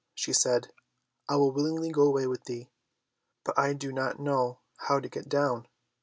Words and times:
She 0.15 0.33
said, 0.33 0.73
"I 1.29 1.35
will 1.35 1.51
willingly 1.51 1.91
go 1.91 2.01
away 2.07 2.25
with 2.25 2.45
thee, 2.45 2.71
but 3.43 3.55
I 3.55 3.73
do 3.73 3.91
not 3.91 4.19
know 4.19 4.57
how 4.87 4.99
to 4.99 5.07
get 5.07 5.29
down. 5.29 5.67